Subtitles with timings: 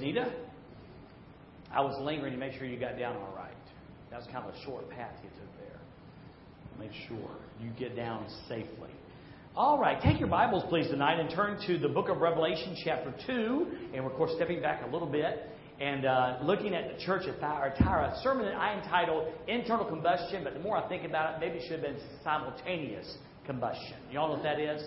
[0.00, 0.32] Nita.
[1.72, 3.52] I was lingering to make sure you got down all right.
[4.10, 5.80] That was kind of a short path you took there.
[6.78, 7.30] Make sure
[7.60, 8.90] you get down safely.
[9.56, 13.14] All right, take your Bibles, please, tonight and turn to the book of Revelation, chapter
[13.26, 13.66] 2.
[13.94, 15.48] And we're, of course, stepping back a little bit
[15.80, 20.44] and uh, looking at the church of Thyatira, a sermon that I entitled Internal Combustion,
[20.44, 23.96] but the more I think about it, maybe it should have been simultaneous combustion.
[24.10, 24.82] You all know what that is?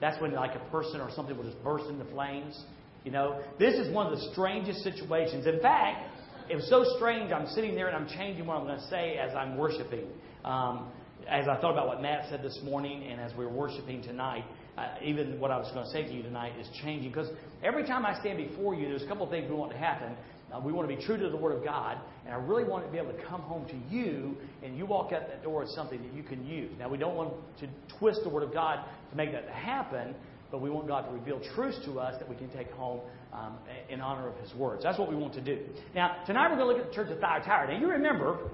[0.00, 2.58] That's when, like, a person or something will just burst into flames.
[3.04, 5.46] You know, this is one of the strangest situations.
[5.46, 6.08] In fact,
[6.48, 7.32] it was so strange.
[7.32, 10.06] I'm sitting there and I'm changing what I'm going to say as I'm worshiping.
[10.44, 10.90] Um,
[11.28, 14.44] as I thought about what Matt said this morning, and as we were worshiping tonight,
[14.76, 17.10] uh, even what I was going to say to you tonight is changing.
[17.10, 17.28] Because
[17.62, 20.16] every time I stand before you, there's a couple of things we want to happen.
[20.52, 22.84] Uh, we want to be true to the Word of God, and I really want
[22.84, 25.70] to be able to come home to you, and you walk out that door with
[25.70, 26.70] something that you can use.
[26.78, 30.14] Now, we don't want to twist the Word of God to make that happen,
[30.52, 33.00] but we want God to reveal truths to us that we can take home
[33.32, 33.56] um,
[33.88, 34.82] in honor of His words.
[34.84, 35.58] That's what we want to do.
[35.94, 37.72] Now, tonight we're going to look at the church of Thyatira.
[37.72, 38.50] Now, you remember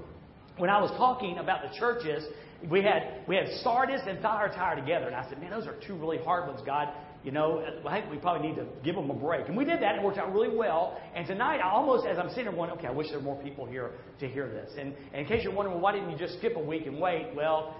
[0.56, 2.25] when I was talking about the churches,
[2.70, 5.97] we had we had Sardis and Thyatira together, and I said, "Man, those are two
[5.97, 6.89] really hard ones, God.
[7.25, 9.80] You know, I think we probably need to give them a break." And we did
[9.83, 9.95] that.
[9.95, 11.01] And it worked out really well.
[11.14, 13.42] And tonight, I almost, as I'm sitting here, going, "Okay, I wish there were more
[13.42, 16.19] people here to hear this." And, and in case you're wondering, well, why didn't you
[16.19, 17.33] just skip a week and wait?
[17.34, 17.75] Well,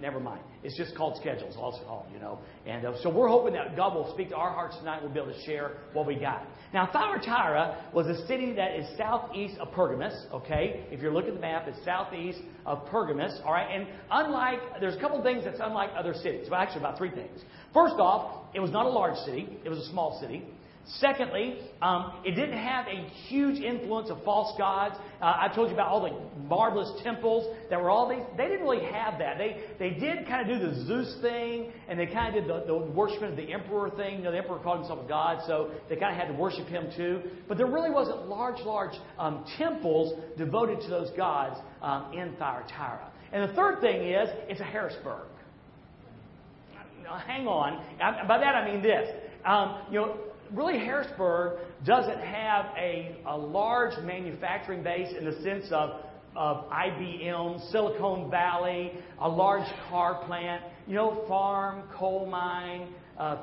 [0.00, 0.42] never mind.
[0.62, 2.38] It's just called schedules, all, you know.
[2.66, 5.02] And uh, so we're hoping that God will speak to our hearts tonight.
[5.02, 6.46] We'll be able to share what we got.
[6.72, 10.86] Now, Thyatira was a city that is southeast of Pergamus, okay?
[10.90, 13.68] If you're looking at the map, it's southeast of Pergamus, all right?
[13.72, 16.48] And unlike, there's a couple things that's unlike other cities.
[16.50, 17.40] Well, actually, about three things.
[17.72, 20.44] First off, it was not a large city, it was a small city.
[21.00, 24.94] Secondly, um, it didn't have a huge influence of false gods.
[25.20, 28.24] Uh, I told you about all the marvelous temples that were all these.
[28.36, 29.36] They didn't really have that.
[29.36, 32.66] They they did kind of do the Zeus thing, and they kind of did the,
[32.66, 34.18] the worshiping of the emperor thing.
[34.18, 36.68] You know, the emperor called himself a god, so they kind of had to worship
[36.68, 37.20] him too.
[37.48, 43.10] But there really wasn't large, large um, temples devoted to those gods um, in Thyatira.
[43.32, 45.26] And the third thing is, it's a Harrisburg.
[47.02, 47.84] Now, hang on.
[47.98, 49.08] By that I mean this.
[49.44, 50.16] Um, you know,
[50.52, 56.00] really Harrisburg doesn't have a, a large manufacturing base in the sense of,
[56.34, 63.38] of IBM, Silicon Valley, a large car plant, you know, farm, coal mine, uh,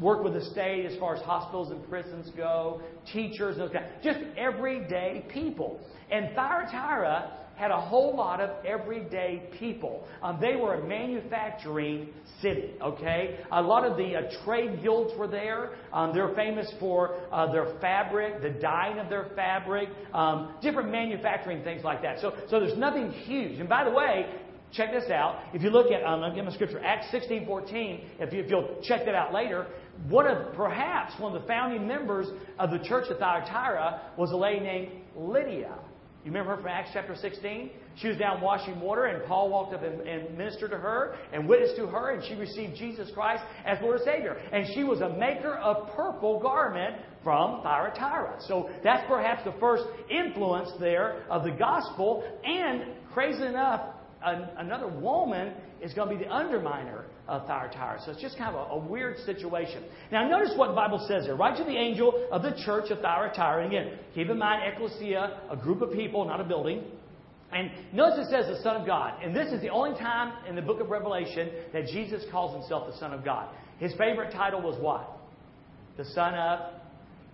[0.00, 2.80] work with the state as far as hospitals and prisons go,
[3.12, 5.80] teachers, those kind, just everyday people.
[6.10, 10.06] And Thyatira had a whole lot of everyday people.
[10.22, 13.40] Um, they were a manufacturing city, okay?
[13.50, 15.72] A lot of the uh, trade guilds were there.
[15.92, 21.64] Um, they're famous for uh, their fabric, the dyeing of their fabric, um, different manufacturing
[21.64, 22.20] things like that.
[22.20, 23.58] So, so there's nothing huge.
[23.58, 24.26] And by the way,
[24.72, 25.40] check this out.
[25.54, 28.80] If you look at, um, give a scripture, Acts 16, 14, if, you, if you'll
[28.82, 29.66] check that out later,
[30.08, 32.26] one of, perhaps one of the founding members
[32.58, 35.74] of the church of Thyatira was a lady named Lydia.
[36.26, 37.70] You remember her from Acts chapter 16?
[37.98, 41.48] She was down washing water, and Paul walked up and, and, ministered to her and
[41.48, 44.36] witnessed to her, and she received Jesus Christ as Lord and Savior.
[44.52, 48.38] And she was a maker of purple garment from Thyatira.
[48.48, 52.24] So that's perhaps the first influence there of the gospel.
[52.44, 58.00] And crazy enough, an, another woman is going to be the underminer of Thyatira.
[58.04, 59.82] So it's just kind of a, a, weird situation.
[60.12, 61.34] Now, notice what the Bible says here.
[61.34, 63.64] Write to the angel of the church of Thyatira.
[63.64, 66.84] And again, keep in mind, ecclesia, a group of people, not a building.
[67.52, 69.22] And notice it says the Son of God.
[69.22, 72.92] And this is the only time in the book of Revelation that Jesus calls himself
[72.92, 73.48] the Son of God.
[73.78, 75.08] His favorite title was what?
[75.96, 76.74] The Son of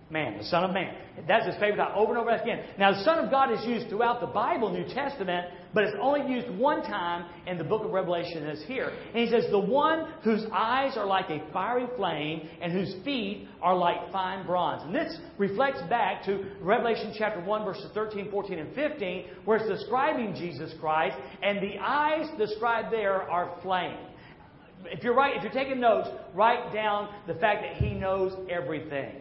[0.09, 0.95] man, the Son of Man.
[1.27, 2.63] That's his favorite title over and over again.
[2.77, 6.31] Now, the Son of God is used throughout the Bible, New Testament, but it's only
[6.31, 8.89] used one time in the book of Revelation as here.
[9.13, 13.47] And he says, The one whose eyes are like a fiery flame and whose feet
[13.61, 14.83] are like fine bronze.
[14.83, 19.69] And this reflects back to Revelation chapter 1, verses 13, 14, and 15, where it's
[19.69, 23.97] describing Jesus Christ, and the eyes described there are flame.
[24.85, 29.15] If you're right, if you're taking notes, write down the fact that he knows everything.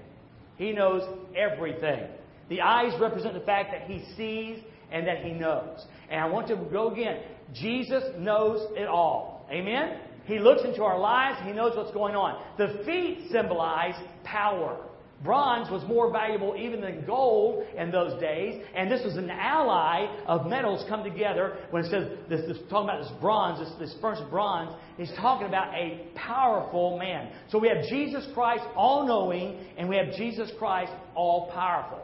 [0.57, 1.03] He knows
[1.37, 2.09] everything.
[2.49, 5.87] The eyes represent the fact that he sees and that he knows.
[6.12, 7.22] And I want to go again.
[7.54, 9.47] Jesus knows it all.
[9.50, 9.98] Amen?
[10.26, 11.38] He looks into our lives.
[11.44, 12.41] He knows what's going on.
[12.59, 14.78] The feet symbolize power.
[15.24, 20.09] Bronze was more valuable even than gold in those days, and this was an alloy
[20.26, 21.59] of metals come together.
[21.70, 25.47] When it says this, this talking about this bronze, this, this first bronze, he's talking
[25.47, 27.30] about a powerful man.
[27.50, 32.00] So we have Jesus Christ all knowing, and we have Jesus Christ all powerful.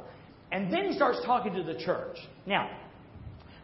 [0.52, 2.16] And then he starts talking to the church.
[2.46, 2.70] Now,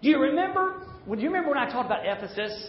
[0.05, 0.83] do you remember?
[1.06, 2.69] Would you remember when I talked about Ephesus?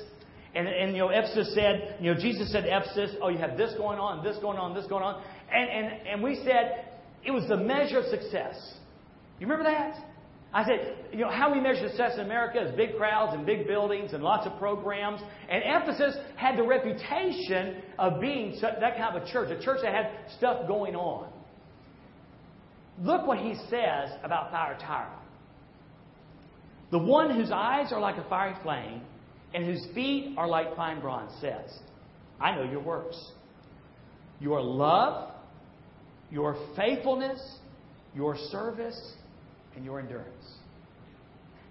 [0.55, 3.73] And, and you know, Ephesus said, you know, Jesus said Ephesus, oh, you have this
[3.77, 5.21] going on, this going on, this going on.
[5.53, 6.85] And, and, and we said,
[7.25, 8.55] it was the measure of success.
[9.37, 9.97] You remember that?
[10.53, 13.67] I said, you know, how we measure success in America is big crowds and big
[13.67, 15.19] buildings and lots of programs.
[15.49, 19.93] And Ephesus had the reputation of being that kind of a church, a church that
[19.93, 21.29] had stuff going on.
[23.01, 25.24] Look what he says about Thyatira.
[26.95, 29.01] The one whose eyes are like a fiery flame
[29.53, 31.69] and whose feet are like fine bronze says,
[32.39, 33.21] I know your works.
[34.39, 35.33] Your love,
[36.31, 37.57] your faithfulness,
[38.15, 38.97] your service,
[39.75, 40.47] and your endurance.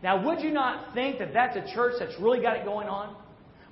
[0.03, 3.17] Now, would you not think that that's a church that's really got it going on?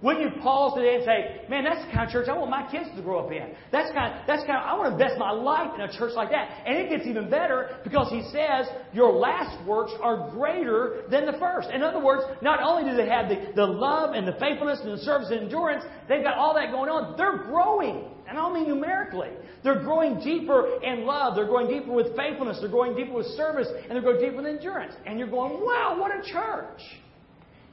[0.02, 2.68] Wouldn't you pause today and say, man, that's the kind of church I want my
[2.68, 3.54] kids to grow up in.
[3.70, 6.12] That's kind of, that's kind of, I want to invest my life in a church
[6.16, 6.66] like that.
[6.66, 11.38] And it gets even better because he says your last works are greater than the
[11.38, 11.70] first.
[11.70, 14.98] In other words, not only do they have the, the love and the faithfulness and
[14.98, 17.16] the service and endurance, they've got all that going on.
[17.16, 18.10] They're growing.
[18.26, 19.30] And I don't mean numerically.
[19.62, 21.36] They're growing deeper in love.
[21.36, 22.58] They're growing deeper with faithfulness.
[22.58, 23.68] They're growing deeper with service.
[23.70, 24.94] And they're growing deeper with endurance.
[25.06, 26.80] And you're going, wow, what a church.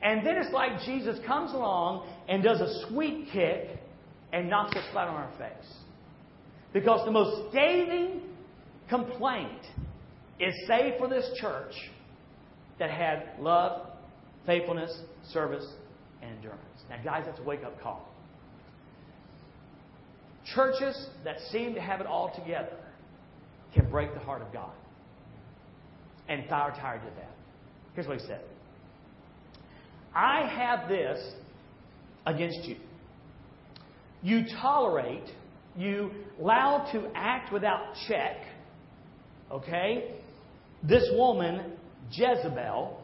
[0.01, 3.79] And then it's like Jesus comes along and does a sweet kick
[4.31, 5.73] and knocks us flat on our face.
[6.71, 8.21] Because the most scathing
[8.89, 9.61] complaint
[10.39, 11.73] is saved for this church
[12.77, 13.89] that had love,
[14.45, 15.01] faithfulness,
[15.31, 15.65] service,
[16.21, 16.61] and endurance.
[16.89, 18.07] Now, guys, that's a wake up call.
[20.55, 22.77] Churches that seem to have it all together
[23.73, 24.71] can break the heart of God.
[26.27, 27.31] And Thyatira did that.
[27.93, 28.41] Here's what he said
[30.15, 31.19] I have this
[32.25, 32.77] against you.
[34.21, 35.29] You tolerate,
[35.77, 38.37] you allow to act without check,
[39.51, 40.15] okay,
[40.83, 41.73] this woman,
[42.11, 42.99] Jezebel,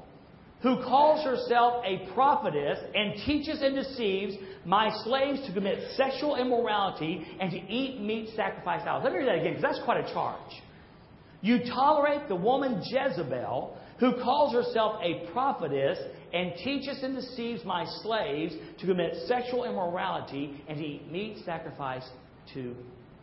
[0.61, 4.35] who calls herself a prophetess and teaches and deceives
[4.65, 9.03] my slaves to commit sexual immorality and to eat meat sacrificed out.
[9.03, 10.51] Let me read that again because that's quite a charge.
[11.41, 15.99] You tolerate the woman Jezebel, who calls herself a prophetess
[16.35, 22.09] and teaches and deceives my slaves to commit sexual immorality and to eat meat sacrificed
[22.53, 22.75] to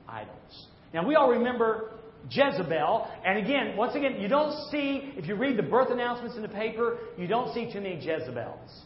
[0.08, 0.68] idols.
[0.94, 1.90] Now, we all remember
[2.30, 3.08] Jezebel.
[3.24, 6.48] And again, once again, you don't see, if you read the birth announcements in the
[6.48, 8.82] paper, you don't see too many Jezebels.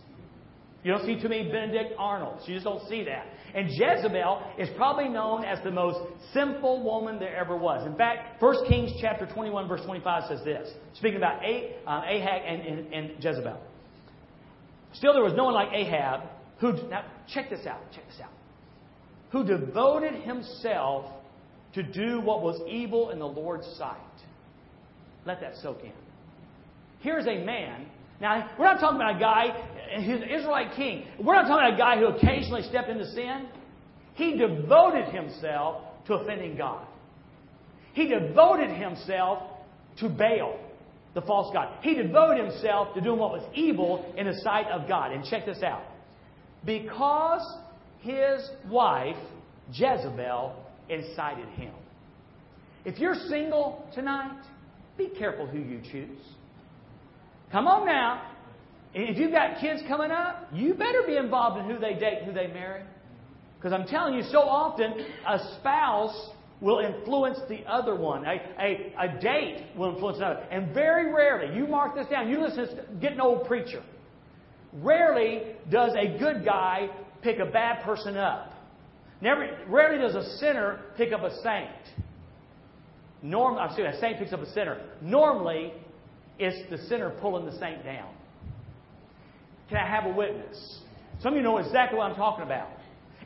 [0.82, 2.44] You don't see too many Benedict Arnolds.
[2.48, 3.26] You just don't see that.
[3.54, 5.98] And Jezebel is probably known as the most
[6.32, 7.86] sinful woman there ever was.
[7.86, 12.62] In fact, 1 Kings chapter 21, verse 25 says this, speaking about um, Ahab and,
[12.62, 13.60] and, and Jezebel.
[14.96, 16.22] Still, there was no one like Ahab
[16.58, 18.32] who, now check this out, check this out,
[19.30, 21.12] who devoted himself
[21.74, 23.96] to do what was evil in the Lord's sight.
[25.26, 25.92] Let that soak in.
[27.00, 27.86] Here's a man.
[28.20, 31.06] Now, we're not talking about a guy, he's an Israelite king.
[31.18, 33.48] We're not talking about a guy who occasionally stepped into sin.
[34.14, 36.86] He devoted himself to offending God.
[37.92, 39.42] He devoted himself
[39.98, 40.58] to Baal
[41.16, 41.72] the false God.
[41.80, 45.12] He devoted himself to doing what was evil in the sight of God.
[45.12, 45.82] And check this out.
[46.64, 47.42] Because
[48.00, 49.16] his wife,
[49.72, 50.54] Jezebel,
[50.90, 51.72] incited him.
[52.84, 54.42] If you're single tonight,
[54.98, 56.20] be careful who you choose.
[57.50, 58.22] Come on now.
[58.92, 62.32] If you've got kids coming up, you better be involved in who they date, who
[62.32, 62.82] they marry.
[63.56, 64.92] Because I'm telling you, so often
[65.26, 66.30] a spouse
[66.60, 68.24] will influence the other one.
[68.24, 70.46] A, a, a date will influence another.
[70.50, 73.82] And very rarely, you mark this down, you listen to get an old preacher.
[74.72, 76.88] Rarely does a good guy
[77.22, 78.52] pick a bad person up.
[79.20, 81.70] Never, rarely does a sinner pick up a saint.
[83.22, 84.80] Norm, I'm sorry, a saint picks up a sinner.
[85.00, 85.72] Normally,
[86.38, 88.12] it's the sinner pulling the saint down.
[89.68, 90.80] Can I have a witness?
[91.22, 92.68] Some of you know exactly what I'm talking about.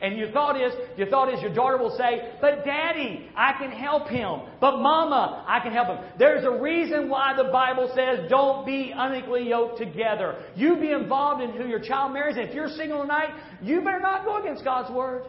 [0.03, 3.71] And your thought is, your thought is your daughter will say, but daddy, I can
[3.71, 4.41] help him.
[4.59, 5.99] But mama, I can help him.
[6.19, 10.43] There's a reason why the Bible says don't be unequally yoked together.
[10.57, 12.37] You be involved in who your child marries.
[12.37, 13.29] And if you're single tonight,
[13.63, 15.25] you better not go against God's word.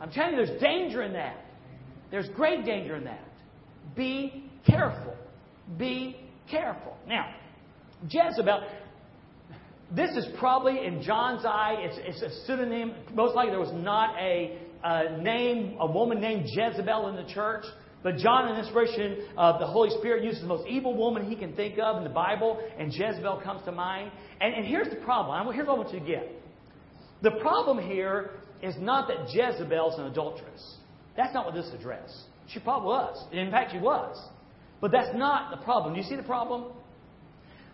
[0.00, 1.36] I'm telling you, there's danger in that.
[2.10, 3.26] There's great danger in that.
[3.96, 5.16] Be careful.
[5.78, 6.16] Be
[6.50, 6.96] careful.
[7.06, 7.34] Now,
[8.08, 8.62] Jezebel,
[9.94, 12.92] this is probably, in John's eye, it's, it's a pseudonym.
[13.14, 17.64] Most likely there was not a, a name, a woman named Jezebel in the church.
[18.02, 21.54] But John, in inspiration of the Holy Spirit, uses the most evil woman he can
[21.54, 24.12] think of in the Bible, and Jezebel comes to mind.
[24.40, 25.52] And, and here's the problem.
[25.52, 26.30] Here's what I want you to get.
[27.22, 28.30] The problem here
[28.62, 30.76] is not that Jezebel's an adulteress.
[31.16, 32.24] That's not what this address.
[32.48, 33.26] She probably was.
[33.32, 34.16] In fact, she was.
[34.80, 35.94] But that's not the problem.
[35.94, 36.72] Do you see the problem?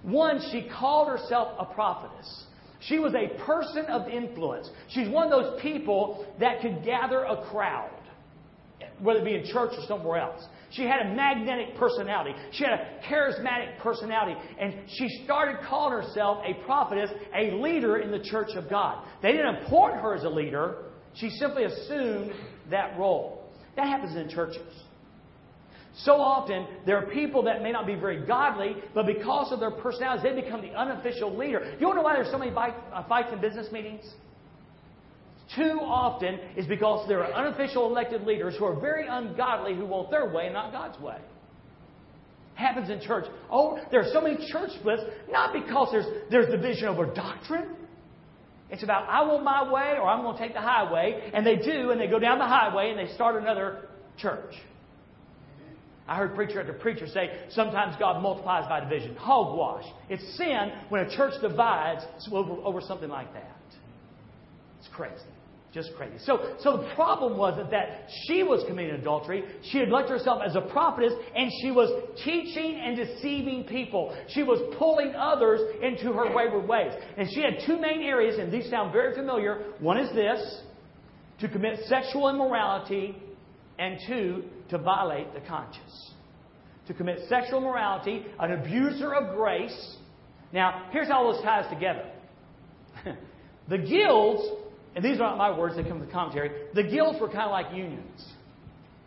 [0.04, 2.44] One, she called herself a prophetess.
[2.80, 4.68] She was a person of influence.
[4.88, 7.90] She's one of those people that could gather a crowd,
[9.00, 10.44] whether it be in church or somewhere else.
[10.70, 12.34] She had a magnetic personality.
[12.52, 14.38] She had a charismatic personality.
[14.61, 19.06] And she started calling herself a prophetess, a leader in the church of God.
[19.23, 22.32] They didn't appoint her as a leader, she simply assumed
[22.70, 23.49] that role.
[23.76, 24.83] That happens in churches.
[25.98, 29.70] So often, there are people that may not be very godly, but because of their
[29.70, 31.76] personalities, they become the unofficial leader.
[31.78, 34.02] You to know why there's so many uh, fights in business meetings?
[35.54, 40.10] Too often is because there are unofficial elected leaders who are very ungodly who want
[40.10, 41.18] their way and not God's way.
[42.54, 43.26] Happens in church.
[43.50, 47.76] Oh, there are so many church splits, not because there's, there's division over doctrine.
[48.70, 51.30] It's about, I want my way or I'm going to take the highway.
[51.32, 54.54] And they do, and they go down the highway and they start another church.
[56.06, 59.16] I heard preacher after preacher say sometimes God multiplies by division.
[59.16, 59.84] Hogwash.
[60.11, 63.58] It's sin when a church divides over, over something like that.
[64.78, 65.25] It's crazy.
[65.73, 66.18] Just crazy.
[66.20, 69.42] So, so the problem wasn't that she was committing adultery.
[69.73, 71.90] She had elected herself as a prophetess, and she was
[72.25, 74.16] teaching and deceiving people.
[74.28, 76.92] She was pulling others into her wayward ways.
[77.16, 79.73] And she had two main areas, and these sound very familiar.
[79.80, 80.61] One is this
[81.40, 83.16] to commit sexual immorality,
[83.76, 86.11] and two, to violate the conscience.
[86.88, 89.97] To commit sexual morality, an abuser of grace.
[90.52, 92.11] Now, here's how all this ties together.
[93.68, 94.42] the guilds
[94.94, 97.42] and these are not my words, they come from the commentary, the guilds were kind
[97.42, 98.25] of like unions.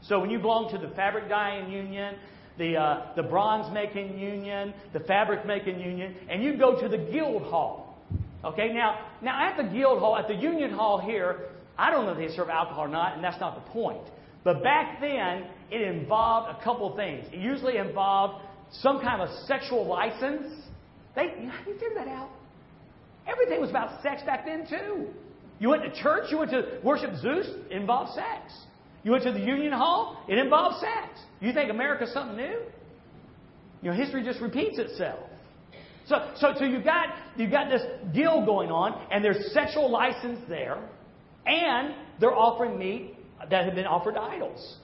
[0.04, 2.16] So when you belong to the fabric dyeing union,
[2.58, 6.98] the, uh, the bronze making union, the fabric making union, and you go to the
[6.98, 7.98] guild hall.
[8.44, 11.46] Okay, now, now at the guild hall, at the union hall here,
[11.78, 14.02] I don't know if they serve alcohol or not, and that's not the point.
[14.44, 17.26] But back then, it involved a couple things.
[17.32, 20.54] It usually involved some kind of sexual license.
[21.16, 21.34] They,
[21.68, 22.30] you figure that out?
[23.28, 25.08] Everything was about sex back then, too.
[25.60, 28.54] You went to church, you went to worship Zeus, it involved sex.
[29.04, 31.20] You went to the Union Hall, it involved sex.
[31.40, 32.60] You think America's something new?
[33.82, 35.20] You know, history just repeats itself.
[36.08, 37.82] So, so, so you've got you've got this
[38.14, 40.78] deal going on, and there's sexual license there,
[41.46, 43.17] and they're offering meat
[43.50, 44.78] that had been offered to idols,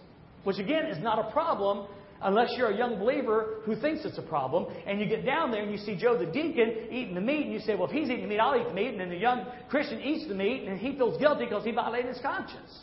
[0.43, 1.88] which again is not a problem
[2.24, 4.67] unless you're a young believer who thinks it's a problem.
[4.88, 7.53] And you get down there and you see Joe the deacon eating the meat, and
[7.53, 8.89] you say, Well, if he's eating the meat, I'll eat the meat.
[8.89, 12.13] And then the young Christian eats the meat, and he feels guilty because he violated
[12.13, 12.79] his conscience.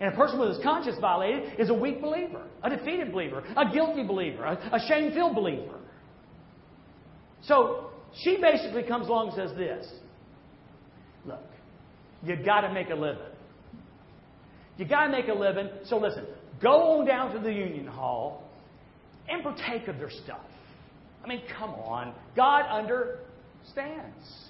[0.00, 3.72] And a person with his conscience violated is a weak believer, a defeated believer, a
[3.72, 5.80] guilty believer, a, shame filled believer.
[7.44, 7.90] So
[8.22, 9.90] she basically comes along and says this
[11.24, 11.40] Look,
[12.22, 13.22] you got to make a living.
[14.76, 15.68] You got to make a living.
[15.84, 16.26] So listen,
[16.62, 18.50] go on down to the union hall
[19.28, 20.44] and partake of their stuff.
[21.24, 22.14] I mean, come on.
[22.36, 24.46] God understands.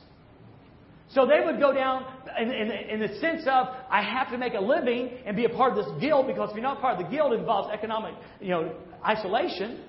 [1.09, 2.05] So they would go down
[2.39, 5.49] in, in, in, the sense of, I have to make a living and be a
[5.49, 8.15] part of this guild because if you're not part of the guild, it involves economic
[8.41, 8.75] you know,
[9.07, 9.81] isolation.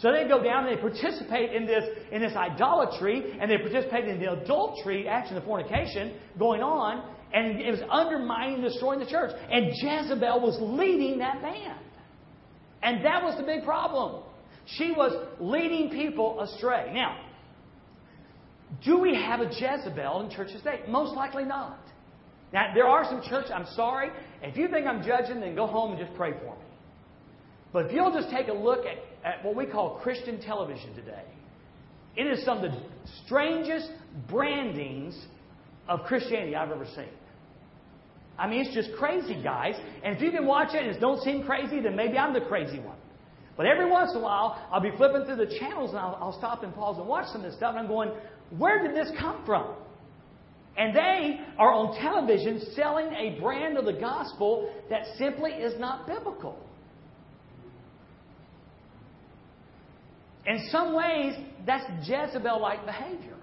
[0.00, 4.06] So they go down and they participate in this, in this idolatry and they participate
[4.06, 7.04] in the adultery, action, the fornication going on,
[7.34, 9.30] and it was undermining, destroying the church.
[9.50, 11.78] And Jezebel was leading that band.
[12.82, 14.22] And that was the big problem.
[14.64, 16.92] She was leading people astray.
[16.94, 17.20] Now,
[18.82, 20.80] do we have a Jezebel in churches today?
[20.88, 21.78] Most likely not.
[22.54, 24.08] Now, there are some churches, I'm sorry.
[24.42, 26.64] If you think I'm judging, then go home and just pray for me.
[27.72, 31.24] But if you'll just take a look at, at what we call Christian television today,
[32.16, 32.78] it is some of the
[33.24, 33.90] strangest
[34.28, 35.18] brandings
[35.88, 37.08] of Christianity I've ever seen.
[38.38, 39.74] I mean, it's just crazy, guys.
[40.02, 42.40] And if you can watch it and it don't seem crazy, then maybe I'm the
[42.40, 42.96] crazy one.
[43.56, 46.38] But every once in a while, I'll be flipping through the channels and I'll, I'll
[46.38, 48.10] stop and pause and watch some of this stuff, and I'm going,
[48.56, 49.74] where did this come from?
[50.78, 56.06] And they are on television selling a brand of the gospel that simply is not
[56.06, 56.58] biblical.
[60.46, 61.34] In some ways,
[61.66, 63.36] that's Jezebel like behavior.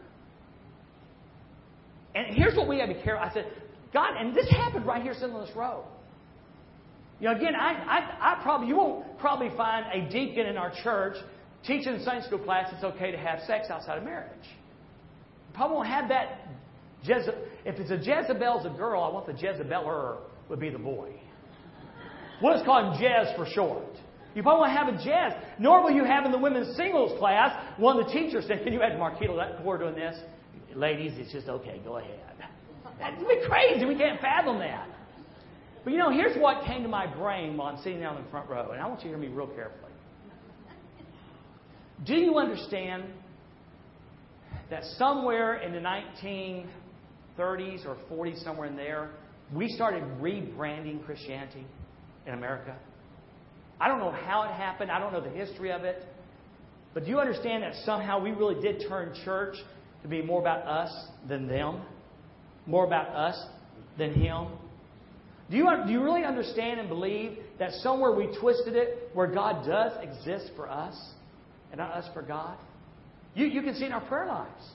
[2.16, 3.24] And here's what we have to be careful.
[3.24, 3.46] I said,
[3.94, 5.84] God, and this happened right here sitting on this road.
[7.20, 10.72] You know, again, I, I, I probably you won't probably find a deacon in our
[10.84, 11.16] church
[11.66, 14.32] teaching in Sunday school class it's okay to have sex outside of marriage.
[14.44, 16.48] You probably won't have that.
[17.08, 17.36] Jeze-
[17.66, 20.18] if it's a Jezebel's a girl, I want the Jezebeler
[20.50, 21.12] would be the boy.
[22.42, 23.84] We'll just call him Jez for short.
[24.36, 25.40] You probably won't have a Jez.
[25.60, 28.74] Nor will you have in the women's singles class one of the teachers saying, Can
[28.74, 30.18] you imagine Marquita, that poor doing this?
[30.76, 32.20] Ladies, it's just okay, go ahead.
[33.00, 33.86] That'd be crazy.
[33.86, 34.88] We can't fathom that.
[35.84, 38.30] But you know, here's what came to my brain while I'm sitting down in the
[38.30, 39.92] front row, and I want you to hear me real carefully.
[42.06, 43.04] Do you understand
[44.70, 49.12] that somewhere in the 1930s or 40s, somewhere in there,
[49.54, 51.66] we started rebranding Christianity
[52.26, 52.76] in America?
[53.80, 54.92] I don't know how it happened.
[54.92, 56.04] I don't know the history of it.
[56.94, 59.56] But do you understand that somehow we really did turn church
[60.02, 60.92] to be more about us
[61.28, 61.82] than them?
[62.66, 63.40] More about us
[63.98, 64.48] than Him?
[65.50, 69.66] Do you, do you really understand and believe that somewhere we twisted it where God
[69.66, 70.96] does exist for us
[71.72, 72.58] and not us for God?
[73.34, 74.66] You, you can see in our prayer lives.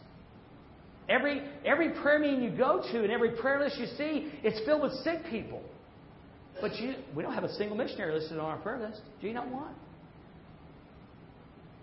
[1.09, 4.83] Every, every prayer meeting you go to and every prayer list you see, it's filled
[4.83, 5.63] with sick people.
[6.63, 9.03] But you, we don't have a single missionary listed on our prayer list.
[9.21, 9.77] Do you not want?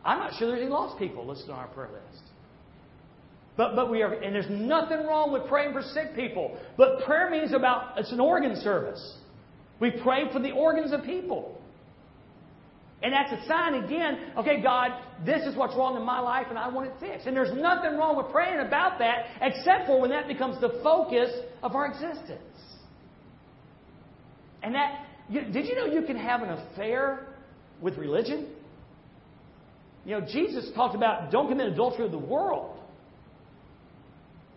[0.05, 2.23] I'm not sure there's any lost people listed on our prayer list.
[3.57, 6.57] But, but we are, and there's nothing wrong with praying for sick people.
[6.77, 9.17] But prayer means about, it's an organ service.
[9.81, 11.61] We pray for the organs of people.
[13.03, 14.91] And that's a sign again, okay, God,
[15.25, 17.27] this is what's wrong in my life and I want it fixed.
[17.27, 21.29] And there's nothing wrong with praying about that except for when that becomes the focus
[21.61, 22.39] of our existence.
[24.63, 27.27] And that, you, did you know you can have an affair
[27.81, 28.47] with religion?
[30.05, 32.77] You know, Jesus talked about don't commit adultery with the world.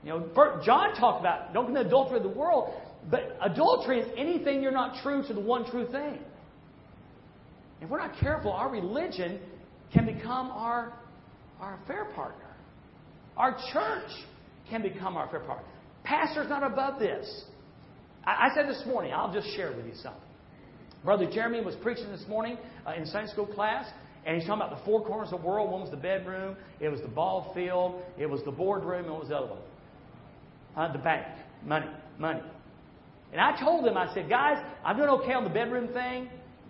[0.05, 2.75] You know, John talked about don't commit adultery with the world,
[3.11, 6.19] but adultery is anything you're not true to the one true thing.
[7.81, 9.41] If we're not careful, our religion
[9.93, 10.93] can become our,
[11.61, 12.47] our affair partner.
[13.37, 14.11] Our church
[14.71, 15.67] can become our affair partner.
[16.05, 17.45] Pastor's not above this.
[18.25, 20.21] I, said this morning, I'll just share with you something.
[21.05, 23.87] Brother Jeremy was preaching this morning uh, in Sunday school class,
[24.25, 25.71] and he's talking about the four corners of the world.
[25.71, 29.21] One was the bedroom, it was the ball field, it was the boardroom, and what
[29.21, 29.59] was the other one?
[30.77, 31.27] Uh, the bank.
[31.65, 31.87] Money.
[32.19, 32.41] Money.
[33.33, 36.29] And I told him, I said, guys, I'm doing okay on the bedroom thing.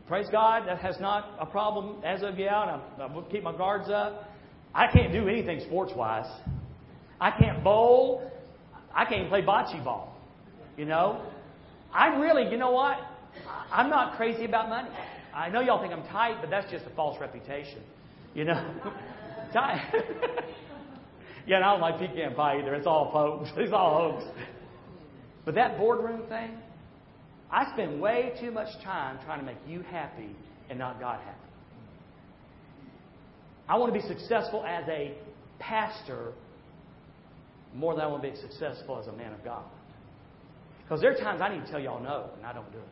[0.08, 2.52] Praise God, that has not a problem as of yet.
[2.52, 4.28] I, I keep my guards up.
[4.74, 6.30] I can't do anything sports wise.
[7.20, 8.30] I can't bowl.
[8.94, 10.16] I can't even play bocce ball.
[10.76, 11.22] You know?
[11.92, 12.98] I really, you know what?
[13.70, 14.88] I'm not crazy about money.
[15.34, 17.80] I know y'all think I'm tight, but that's just a false reputation.
[18.34, 18.74] You know?
[19.52, 19.82] tight.
[21.46, 22.74] yeah, and I don't like pecan pie either.
[22.74, 23.50] It's all hoax.
[23.56, 24.24] It's all hoax.
[25.44, 26.56] But that boardroom thing,
[27.50, 30.34] I spend way too much time trying to make you happy
[30.70, 31.38] and not God happy.
[33.68, 35.14] I want to be successful as a
[35.58, 36.32] pastor
[37.74, 39.64] more than I want to be successful as a man of God.
[40.82, 42.84] Because there are times I need to tell y'all no, and I don't do it.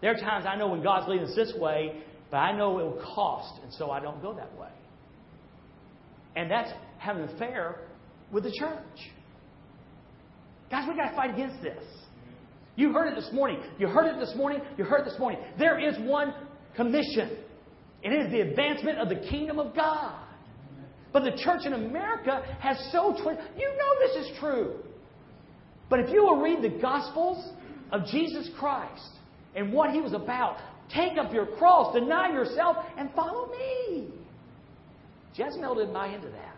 [0.00, 2.84] There are times I know when God's leading us this way, but I know it
[2.84, 4.68] will cost, and so I don't go that way.
[6.36, 7.80] And that's having an affair
[8.30, 9.10] with the church.
[10.70, 11.82] Guys, we've got to fight against this.
[12.76, 13.60] You heard it this morning.
[13.78, 14.60] You heard it this morning.
[14.76, 15.40] You heard it this morning.
[15.58, 16.32] There is one
[16.76, 17.38] commission,
[18.02, 20.14] it is the advancement of the kingdom of God.
[21.12, 23.44] But the church in America has so twisted.
[23.56, 24.76] You know this is true.
[25.88, 27.52] But if you will read the Gospels
[27.92, 29.10] of Jesus Christ
[29.54, 30.58] and what he was about,
[30.94, 34.08] take up your cross, deny yourself, and follow me.
[35.34, 36.56] Jezebel didn't buy into that.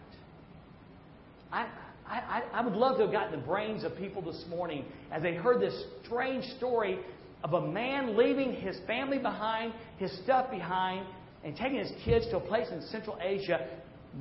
[1.53, 1.67] I,
[2.07, 5.35] I, I would love to have gotten the brains of people this morning as they
[5.35, 6.99] heard this strange story
[7.45, 11.07] of a man leaving his family behind, his stuff behind,
[11.45, 13.67] and taking his kids to a place in Central Asia,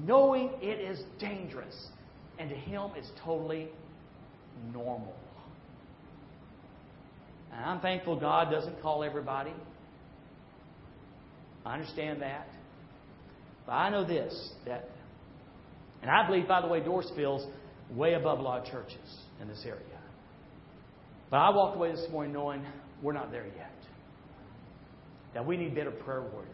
[0.05, 1.87] knowing it is dangerous.
[2.37, 3.69] And to him, it's totally
[4.71, 5.15] normal.
[7.53, 9.53] And I'm thankful God doesn't call everybody.
[11.65, 12.47] I understand that.
[13.65, 14.33] But I know this
[14.65, 14.89] that,
[16.01, 17.45] and I believe, by the way, Dorsville's
[17.91, 19.83] way above a lot of churches in this area.
[21.29, 22.63] But I walked away this morning knowing
[23.03, 23.71] we're not there yet.
[25.33, 26.49] That we need better prayer warriors.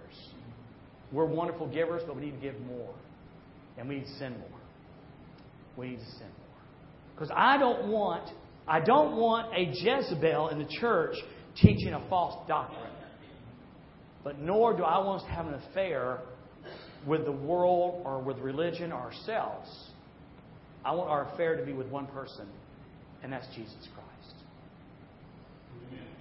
[1.12, 2.94] We're wonderful givers, but we need to give more.
[3.78, 4.60] And we need to send more.
[5.78, 6.45] We need to send more.
[7.16, 8.30] Because I don't want
[8.68, 11.16] I don't want a Jezebel in the church
[11.62, 12.92] teaching a false doctrine.
[14.24, 16.20] But nor do I want us to have an affair
[17.06, 19.70] with the world or with religion or ourselves.
[20.84, 22.48] I want our affair to be with one person,
[23.24, 24.36] and that's Jesus Christ.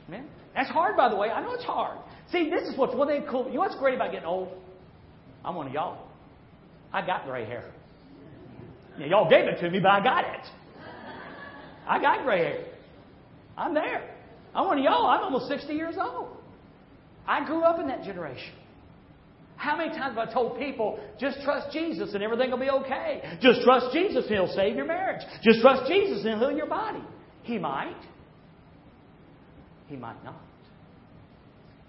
[0.09, 0.29] Amen?
[0.55, 1.31] That's hard, by the way.
[1.31, 1.99] I know it's hard.
[2.31, 3.47] See, this is what's one thing cool.
[3.47, 4.49] You know what's great about getting old?
[5.45, 6.07] I'm one of y'all.
[6.93, 7.73] I got gray hair.
[8.99, 10.47] Y'all gave it to me, but I got it.
[11.87, 12.65] I got gray hair.
[13.57, 14.11] I'm there.
[14.55, 15.07] I'm one of y'all.
[15.07, 16.29] I'm almost 60 years old.
[17.27, 18.55] I grew up in that generation.
[19.57, 23.39] How many times have I told people, just trust Jesus and everything will be okay?
[23.41, 25.23] Just trust Jesus and He'll save your marriage.
[25.43, 27.03] Just trust Jesus and He'll heal your body.
[27.43, 27.97] He might.
[29.87, 30.43] He might not.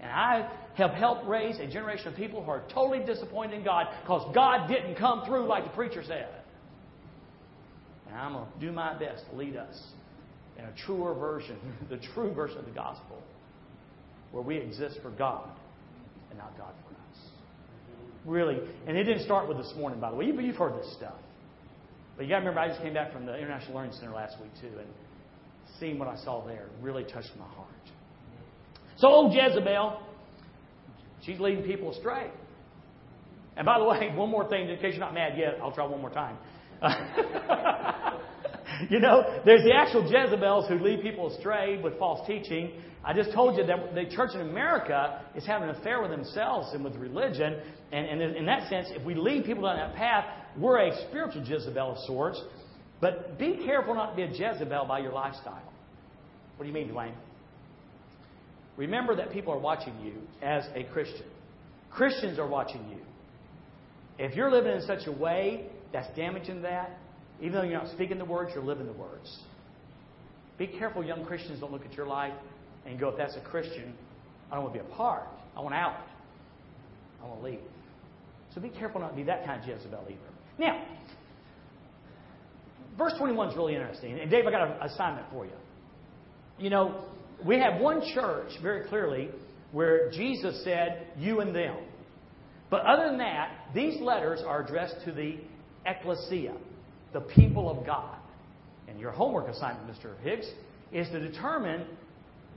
[0.00, 3.86] And I have helped raise a generation of people who are totally disappointed in God
[4.02, 6.28] because God didn't come through like the preacher said.
[8.08, 9.76] And I'm going to do my best to lead us
[10.58, 11.56] in a truer version,
[11.90, 13.22] the true version of the gospel,
[14.32, 15.48] where we exist for God
[16.30, 17.30] and not God for us.
[18.24, 20.26] Really, and it didn't start with this morning, by the way.
[20.26, 21.14] You, you've heard this stuff.
[22.16, 24.36] But you got to remember, I just came back from the International Learning Center last
[24.40, 24.88] week, too, and
[25.78, 27.68] seeing what I saw there really touched my heart.
[28.98, 30.00] So, old Jezebel,
[31.22, 32.30] she's leading people astray.
[33.56, 35.84] And by the way, one more thing, in case you're not mad yet, I'll try
[35.84, 36.38] one more time.
[38.90, 42.72] you know, there's the actual Jezebels who lead people astray with false teaching.
[43.04, 46.74] I just told you that the church in America is having an affair with themselves
[46.74, 47.60] and with religion.
[47.92, 50.24] And, and in that sense, if we lead people down that path,
[50.58, 52.40] we're a spiritual Jezebel of sorts.
[53.00, 55.62] But be careful not to be a Jezebel by your lifestyle.
[56.56, 57.14] What do you mean, Dwayne?
[58.76, 61.26] Remember that people are watching you as a Christian.
[61.90, 62.98] Christians are watching you.
[64.18, 66.98] If you're living in such a way that's damaging that,
[67.40, 69.38] even though you're not speaking the words, you're living the words.
[70.58, 72.32] Be careful, young Christians don't look at your life
[72.86, 73.94] and go, if that's a Christian,
[74.50, 75.24] I don't want to be a part.
[75.56, 75.96] I want out.
[77.22, 77.60] I want to leave.
[78.54, 80.18] So be careful not to be that kind of Jezebel either.
[80.58, 80.82] Now,
[82.96, 84.18] verse 21 is really interesting.
[84.18, 85.52] And Dave, I got an assignment for you.
[86.58, 87.04] You know,
[87.44, 89.28] we have one church very clearly
[89.72, 91.76] where Jesus said, you and them.
[92.70, 95.36] But other than that, these letters are addressed to the
[95.86, 96.54] ecclesia,
[97.12, 98.16] the people of God.
[98.88, 100.18] And your homework assignment, Mr.
[100.22, 100.46] Higgs,
[100.92, 101.86] is to determine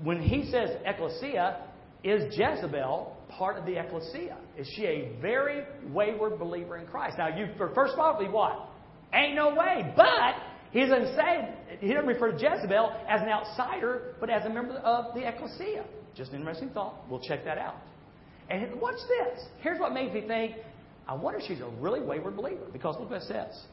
[0.04, 1.66] when he says ecclesia,
[2.04, 4.38] is Jezebel part of the ecclesia?
[4.58, 7.18] Is she a very wayward believer in Christ?
[7.18, 8.70] Now, you first of all, what?
[9.14, 9.94] Ain't no way.
[9.96, 10.36] But
[10.72, 14.76] he doesn't say he doesn't refer to Jezebel as an outsider, but as a member
[14.76, 15.84] of the ecclesia.
[16.16, 16.96] Just an interesting thought.
[17.10, 17.76] We'll check that out.
[18.50, 19.46] And watch this.
[19.62, 20.56] Here's what makes me think
[21.10, 22.68] I wonder if she's a really wayward believer.
[22.72, 23.64] Because look what it says.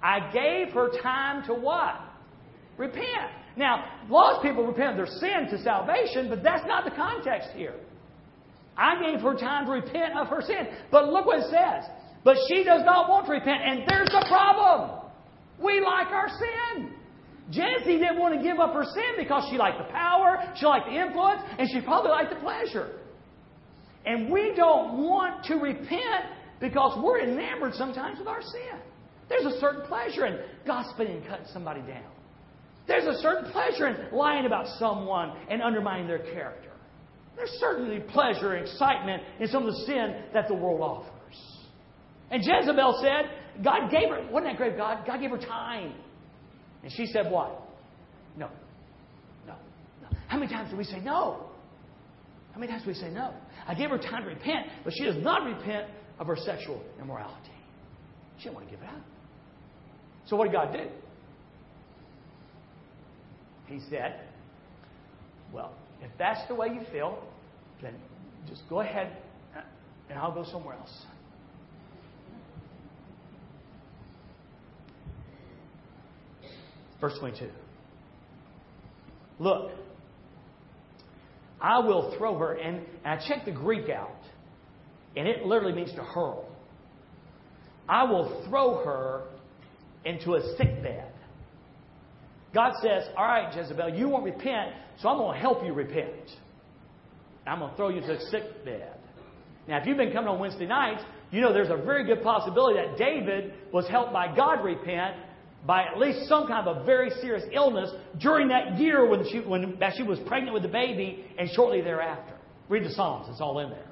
[0.00, 2.00] I gave her time to what?
[2.78, 3.32] Repent.
[3.56, 7.74] Now, lost people repent of their sin to salvation, but that's not the context here.
[8.76, 10.68] I gave her time to repent of her sin.
[10.92, 11.90] But look what it says.
[12.22, 15.00] But she does not want to repent, and there's the problem.
[15.60, 16.94] We like our sin.
[17.50, 20.86] Jesse didn't want to give up her sin because she liked the power, she liked
[20.86, 23.00] the influence, and she probably liked the pleasure.
[24.06, 26.24] And we don't want to repent
[26.60, 28.80] because we're enamored sometimes with our sin.
[29.28, 32.10] There's a certain pleasure in gossiping and cutting somebody down.
[32.86, 36.70] There's a certain pleasure in lying about someone and undermining their character.
[37.36, 41.36] There's certainly pleasure and excitement in some of the sin that the world offers.
[42.30, 45.06] And Jezebel said, God gave her, wasn't that great, God?
[45.06, 45.94] God gave her time.
[46.82, 47.62] And she said, What?
[48.36, 48.50] No.
[49.46, 49.54] No.
[50.02, 50.18] No.
[50.28, 51.46] How many times do we say no?
[52.52, 53.32] How many times do we say no?
[53.66, 57.50] I gave her time to repent, but she does not repent of her sexual immorality.
[58.38, 59.02] She didn't want to give it up.
[60.26, 60.88] So what did God do?
[63.66, 64.20] He said,
[65.52, 65.72] Well,
[66.02, 67.18] if that's the way you feel,
[67.82, 67.94] then
[68.48, 69.16] just go ahead
[70.08, 71.02] and I'll go somewhere else.
[77.00, 77.50] Verse 22.
[79.38, 79.72] Look,
[81.60, 84.16] I will throw her, and I checked the Greek out,
[85.16, 86.46] and it literally means to hurl.
[87.88, 89.22] I will throw her
[90.04, 91.10] into a sick bed.
[92.54, 96.30] God says, All right, Jezebel, you won't repent, so I'm going to help you repent.
[97.46, 98.94] I'm going to throw you into a sick bed.
[99.68, 102.78] Now, if you've been coming on Wednesday nights, you know there's a very good possibility
[102.78, 105.16] that David was helped by God repent
[105.66, 109.40] by at least some kind of a very serious illness during that year when she,
[109.40, 112.34] when she was pregnant with the baby and shortly thereafter.
[112.68, 113.86] Read the Psalms, it's all in there.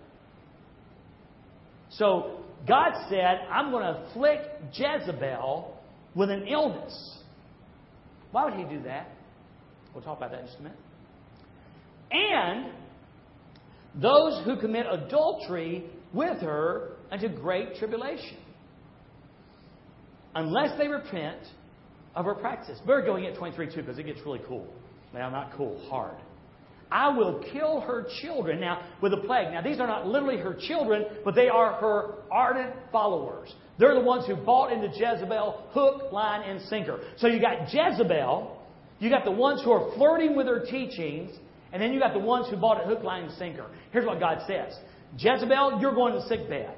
[1.99, 5.77] So God said, I'm going to afflict Jezebel
[6.15, 7.19] with an illness.
[8.31, 9.09] Why would he do that?
[9.95, 10.79] We'll talk about that in just a minute.
[12.11, 12.73] And
[14.01, 18.39] those who commit adultery with her unto great tribulation.
[20.35, 21.41] Unless they repent
[22.15, 22.79] of her practice.
[22.87, 24.67] We're going at 23 too, because it gets really cool.
[25.13, 26.17] Now, not cool, hard.
[26.93, 28.61] I will kill her children.
[28.61, 29.51] Now, with a plague.
[29.53, 33.53] Now, these are not literally her children, but they are her ardent followers.
[33.79, 37.01] They're the ones who bought into Jezebel hook, line, and sinker.
[37.17, 38.59] So you got Jezebel,
[38.99, 41.33] you got the ones who are flirting with her teachings,
[41.73, 43.67] and then you got the ones who bought it hook, line, and sinker.
[43.91, 44.79] Here's what God says
[45.19, 46.77] Jezebel, you're going to sick bed.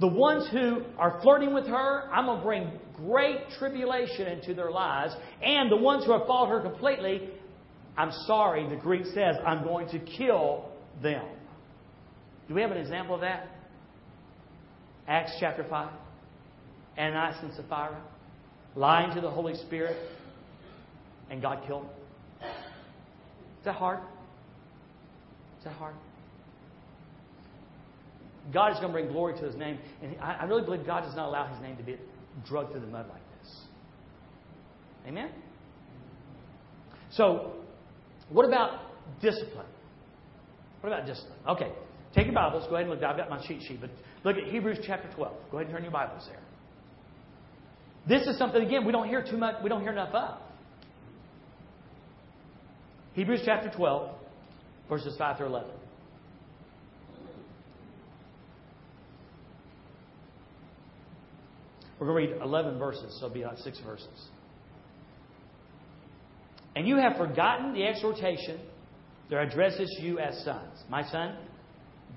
[0.00, 4.70] The ones who are flirting with her, I'm going to bring great tribulation into their
[4.70, 5.14] lives.
[5.42, 7.30] And the ones who have followed her completely,
[7.98, 10.68] I'm sorry, the Greek says, I'm going to kill
[11.02, 11.26] them.
[12.46, 13.48] Do we have an example of that?
[15.08, 15.90] Acts chapter 5.
[16.96, 18.00] Ananias and Sapphira
[18.76, 19.96] lying to the Holy Spirit,
[21.28, 21.90] and God killed them.
[23.58, 23.98] Is that hard?
[25.58, 25.94] Is that hard?
[28.52, 29.78] God is going to bring glory to His name.
[30.02, 31.96] And I, really believe God does not allow His name to be
[32.46, 33.56] drugged through the mud like this.
[35.06, 35.30] Amen?
[37.10, 37.54] So,
[38.30, 38.80] what about
[39.20, 39.66] discipline?
[40.80, 41.38] What about discipline?
[41.48, 41.72] Okay,
[42.14, 42.64] take your Bibles.
[42.68, 43.02] Go ahead and look.
[43.02, 43.90] I've got my cheat sheet, but
[44.24, 45.34] look at Hebrews chapter 12.
[45.50, 46.40] Go ahead and turn your Bibles there.
[48.08, 49.56] This is something again we don't hear too much.
[49.62, 50.38] We don't hear enough of.
[53.14, 54.10] Hebrews chapter 12,
[54.88, 55.70] verses 5 through 11.
[61.98, 64.06] We're going to read 11 verses, so it'll be like six verses.
[66.78, 68.60] And you have forgotten the exhortation
[69.30, 70.84] that addresses you as sons.
[70.88, 71.36] My son,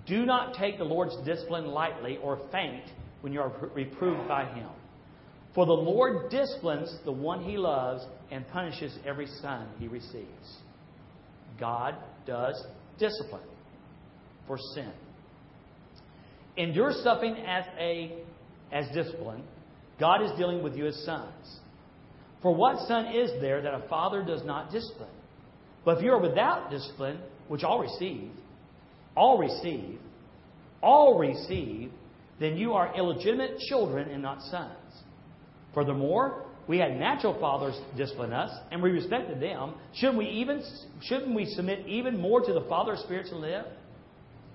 [0.05, 2.83] do not take the Lord's discipline lightly or faint
[3.21, 4.69] when you are reproved by him.
[5.55, 10.57] For the Lord disciplines the one he loves and punishes every son he receives.
[11.59, 11.95] God
[12.27, 12.63] does
[12.99, 13.41] discipline
[14.45, 14.91] for sin.
[16.55, 18.15] Endure suffering as a
[18.71, 19.41] as discipline.
[19.99, 21.61] God is dealing with you as sons.
[22.41, 25.09] For what son is there that a father does not discipline?
[25.85, 28.31] But if you are without discipline, which all receive,
[29.15, 29.99] all receive,
[30.81, 31.91] all receive,
[32.39, 34.71] then you are illegitimate children and not sons.
[35.73, 39.75] Furthermore, we had natural fathers discipline us, and we respected them.
[39.93, 40.63] Shouldn't we even
[41.01, 43.65] shouldn't we submit even more to the Father of spirits and live?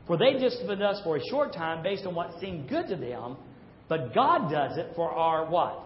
[0.06, 3.36] For they disciplined us for a short time based on what seemed good to them,
[3.88, 5.80] but God does it for our what?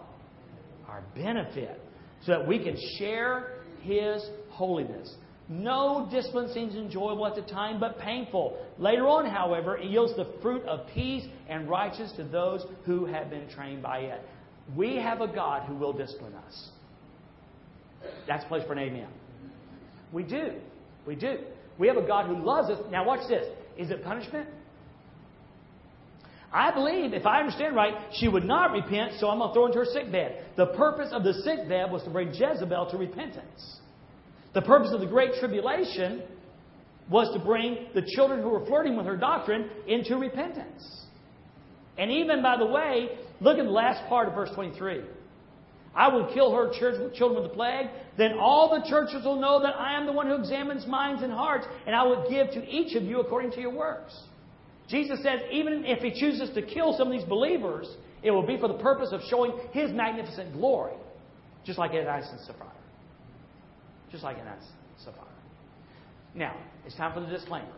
[0.87, 1.80] Our benefit,
[2.25, 5.15] so that we can share His holiness.
[5.49, 8.57] No discipline seems enjoyable at the time, but painful.
[8.77, 13.29] Later on, however, it yields the fruit of peace and righteousness to those who have
[13.29, 14.21] been trained by it.
[14.75, 16.69] We have a God who will discipline us.
[18.27, 19.09] That's a place for an amen.
[20.13, 20.53] We do.
[21.05, 21.39] We do.
[21.77, 22.79] We have a God who loves us.
[22.89, 23.45] Now, watch this.
[23.77, 24.47] Is it punishment?
[26.53, 29.65] I believe, if I understand right, she would not repent, so I'm going to throw
[29.67, 30.45] into her sick bed.
[30.57, 33.79] The purpose of the sick bed was to bring Jezebel to repentance.
[34.53, 36.23] The purpose of the Great Tribulation
[37.09, 41.05] was to bring the children who were flirting with her doctrine into repentance.
[41.97, 43.09] And even, by the way,
[43.41, 45.01] Look at the last part of verse 23.
[45.93, 47.87] I will kill her children with the plague.
[48.17, 51.33] Then all the churches will know that I am the one who examines minds and
[51.33, 54.15] hearts, and I will give to each of you according to your works.
[54.91, 57.87] Jesus says, even if he chooses to kill some of these believers,
[58.21, 60.93] it will be for the purpose of showing his magnificent glory.
[61.65, 62.71] Just like Ananias and Sapphira.
[64.11, 65.25] Just like Ananias and Sapphira.
[66.35, 67.73] Now, it's time for the disclaimer.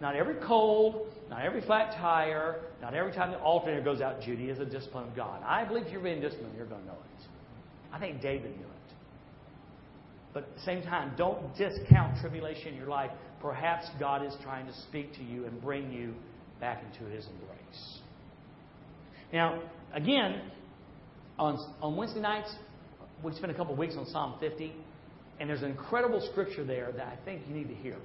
[0.00, 4.48] Not every cold, not every flat tire, not every time the alternator goes out, Judy,
[4.48, 5.42] is a discipline of God.
[5.44, 7.26] I believe if you're being disciplined, you're going to know it.
[7.92, 8.94] I think David knew it.
[10.32, 13.10] But at the same time, don't discount tribulation in your life.
[13.40, 16.14] Perhaps God is trying to speak to you and bring you
[16.60, 17.98] back into His embrace.
[19.32, 20.42] Now, again,
[21.38, 22.54] on, on Wednesday nights,
[23.22, 24.72] we spent a couple of weeks on Psalm 50,
[25.40, 27.96] and there's an incredible scripture there that I think you need to hear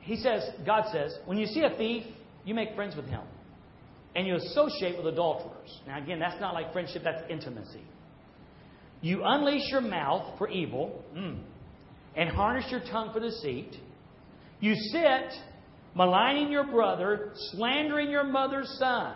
[0.00, 2.04] he says, God says, when you see a thief,
[2.44, 3.22] you make friends with him.
[4.14, 5.78] And you associate with adulterers.
[5.86, 7.84] Now, again, that's not like friendship, that's intimacy.
[9.02, 11.38] You unleash your mouth for evil mm,
[12.16, 13.76] and harness your tongue for deceit.
[14.58, 15.32] You sit
[15.94, 19.14] maligning your brother, slandering your mother's son.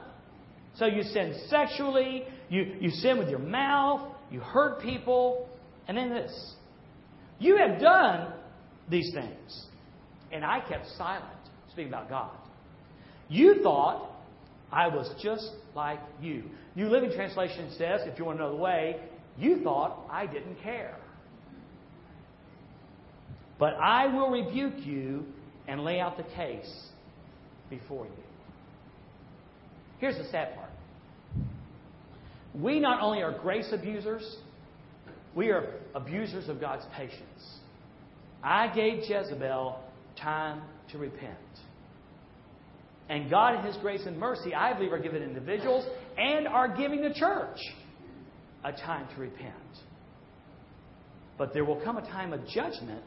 [0.76, 5.48] So you sin sexually, you, you sin with your mouth, you hurt people,
[5.86, 6.54] and then this.
[7.38, 8.32] You have done
[8.88, 9.66] these things
[10.34, 11.24] and I kept silent,
[11.70, 12.32] speaking about God.
[13.28, 14.10] You thought
[14.70, 16.42] I was just like you.
[16.74, 18.96] New Living Translation says, if you want to know the way,
[19.38, 20.98] you thought I didn't care.
[23.58, 25.24] But I will rebuke you
[25.66, 26.70] and lay out the case
[27.70, 28.24] before you.
[29.98, 30.70] Here's the sad part.
[32.54, 34.36] We not only are grace abusers,
[35.34, 37.58] we are abusers of God's patience.
[38.42, 39.80] I gave Jezebel
[40.20, 41.38] time to repent.
[43.08, 47.02] And God, in His grace and mercy, I believe, are giving individuals and are giving
[47.02, 47.58] the church
[48.64, 49.54] a time to repent.
[51.36, 53.04] But there will come a time of judgment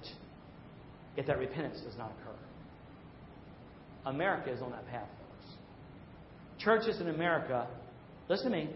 [1.16, 2.27] if that repentance does not occur.
[4.08, 5.54] America is on that path, folks.
[6.60, 7.68] Churches in America,
[8.30, 8.70] listen to me,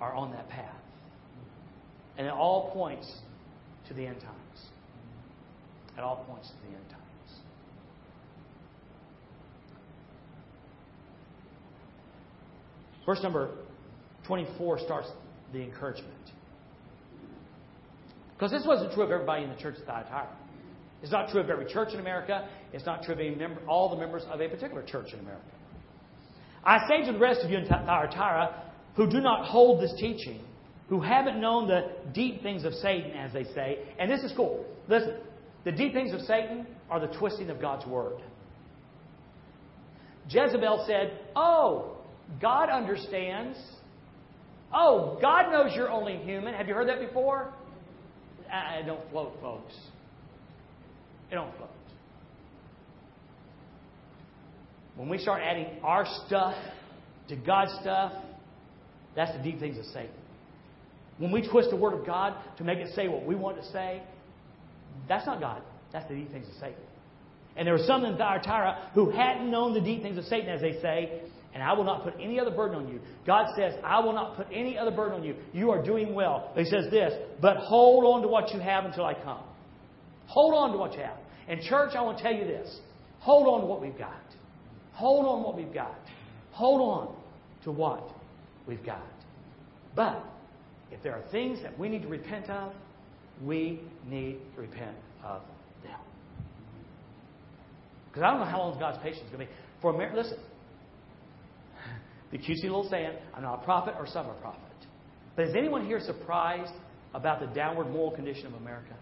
[0.00, 0.74] are on that path.
[2.16, 3.10] And it all points
[3.88, 4.60] to the end times.
[5.96, 7.02] It all points to the end times.
[13.04, 13.50] Verse number
[14.26, 15.08] 24 starts
[15.52, 16.12] the encouragement.
[18.34, 20.28] Because this wasn't true of everybody in the church at Thyatira.
[21.02, 22.48] It's not true of every church in America.
[22.76, 25.42] It's not true of member, all the members of a particular church in America.
[26.62, 28.60] I say to the rest of you in Thyatira uh,
[28.96, 30.42] who do not hold this teaching,
[30.90, 34.66] who haven't known the deep things of Satan, as they say, and this is cool.
[34.88, 35.14] Listen,
[35.64, 38.20] the deep things of Satan are the twisting of God's word.
[40.28, 41.96] Jezebel said, Oh,
[42.42, 43.56] God understands.
[44.74, 46.52] Oh, God knows you're only human.
[46.52, 47.54] Have you heard that before?
[48.52, 49.74] I don't float, folks.
[51.30, 51.70] It don't float.
[54.96, 56.54] When we start adding our stuff
[57.28, 58.12] to God's stuff,
[59.14, 60.10] that's the deep things of Satan.
[61.18, 63.64] When we twist the Word of God to make it say what we want to
[63.72, 64.02] say,
[65.08, 65.62] that's not God.
[65.92, 66.82] That's the deep things of Satan.
[67.56, 70.60] And there were some in Thyatira who hadn't known the deep things of Satan, as
[70.60, 71.22] they say,
[71.54, 73.00] and I will not put any other burden on you.
[73.26, 75.36] God says, I will not put any other burden on you.
[75.54, 76.52] You are doing well.
[76.54, 79.40] He says this, but hold on to what you have until I come.
[80.26, 81.16] Hold on to what you have.
[81.48, 82.78] And church, I want to tell you this.
[83.20, 84.20] Hold on to what we've got.
[84.96, 85.98] Hold on what we've got.
[86.52, 87.14] Hold on
[87.64, 88.14] to what
[88.66, 89.02] we've got.
[89.94, 90.24] But
[90.90, 92.72] if there are things that we need to repent of,
[93.44, 95.42] we need to repent of
[95.82, 96.00] them.
[98.08, 99.58] Because I don't know how long God's patience is going to be.
[99.82, 100.38] For America, listen,
[102.32, 104.62] the cutesy little saying, I'm not a prophet or some are prophet.
[105.36, 106.72] But is anyone here surprised
[107.12, 108.94] about the downward moral condition of America?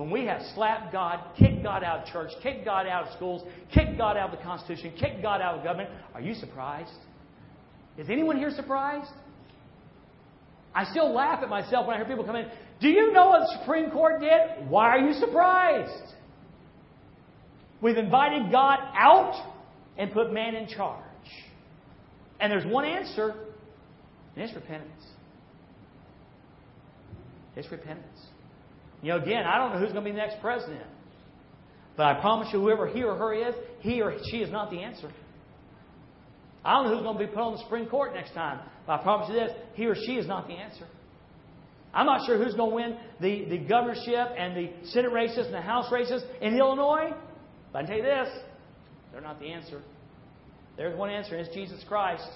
[0.00, 3.46] When we have slapped God, kicked God out of church, kicked God out of schools,
[3.70, 6.88] kicked God out of the Constitution, kicked God out of government, are you surprised?
[7.98, 9.10] Is anyone here surprised?
[10.74, 12.48] I still laugh at myself when I hear people come in.
[12.80, 14.70] Do you know what the Supreme Court did?
[14.70, 16.14] Why are you surprised?
[17.82, 19.52] We've invited God out
[19.98, 21.04] and put man in charge.
[22.40, 23.34] And there's one answer,
[24.34, 25.04] and it's repentance.
[27.54, 28.29] It's repentance.
[29.02, 30.86] You know, again, I don't know who's going to be the next president.
[31.96, 34.82] But I promise you, whoever he or her is, he or she is not the
[34.82, 35.10] answer.
[36.64, 38.60] I don't know who's going to be put on the Supreme Court next time.
[38.86, 40.86] But I promise you this, he or she is not the answer.
[41.92, 45.54] I'm not sure who's going to win the, the governorship and the Senate races and
[45.54, 47.10] the House races in Illinois.
[47.72, 48.28] But I can tell you this,
[49.12, 49.82] they're not the answer.
[50.76, 52.28] There's one answer, and it's Jesus Christ.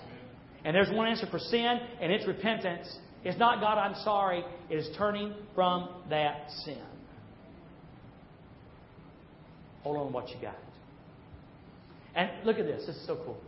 [0.64, 2.98] And there's one answer for sin, and it's repentance.
[3.24, 4.44] It's not God, I'm sorry.
[4.68, 6.78] It is turning from that sin.
[9.82, 10.56] Hold on to what you got.
[12.14, 12.86] And look at this.
[12.86, 13.38] This is so cool.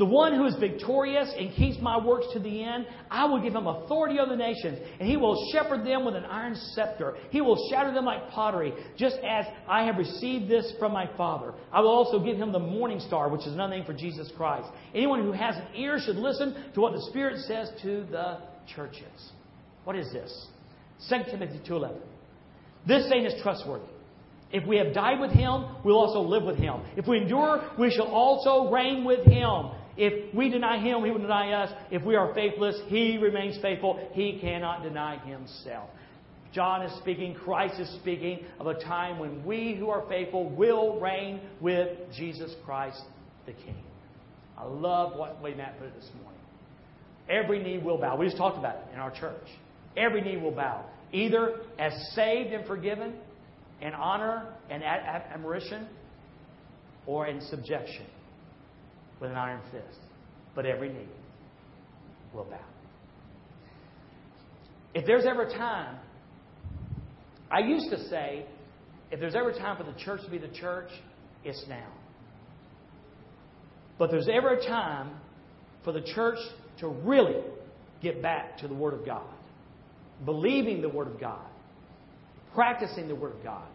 [0.00, 3.54] The one who is victorious and keeps my works to the end, I will give
[3.54, 7.18] him authority over the nations, and he will shepherd them with an iron scepter.
[7.28, 11.52] He will shatter them like pottery, just as I have received this from my Father.
[11.70, 14.70] I will also give him the morning star, which is another name for Jesus Christ.
[14.94, 18.38] Anyone who has an ear should listen to what the Spirit says to the
[18.74, 19.32] churches.
[19.84, 20.46] What is this?
[21.10, 22.00] 2 Timothy 2.11.
[22.88, 23.84] This saying is trustworthy.
[24.50, 26.80] If we have died with him, we'll also live with him.
[26.96, 29.72] If we endure, we shall also reign with him.
[30.02, 31.70] If we deny him, he will deny us.
[31.90, 34.00] If we are faithless, he remains faithful.
[34.14, 35.90] He cannot deny himself.
[36.54, 40.98] John is speaking, Christ is speaking of a time when we who are faithful will
[40.98, 43.02] reign with Jesus Christ
[43.44, 43.76] the King.
[44.56, 46.40] I love what way Matt put it this morning.
[47.28, 48.16] Every knee will bow.
[48.16, 49.46] We just talked about it in our church.
[49.98, 53.16] Every knee will bow, either as saved and forgiven,
[53.82, 55.88] in honor and admiration,
[57.04, 58.06] or in subjection
[59.20, 60.00] with an iron fist,
[60.54, 61.08] but every knee
[62.34, 62.58] will bow.
[64.94, 65.98] If there's ever a time,
[67.50, 68.46] I used to say,
[69.10, 70.88] if there's ever a time for the church to be the church,
[71.44, 71.92] it's now.
[73.98, 75.10] But there's ever a time
[75.84, 76.38] for the church
[76.80, 77.42] to really
[78.02, 79.34] get back to the Word of God,
[80.24, 81.46] believing the Word of God,
[82.54, 83.68] practicing the Word of God,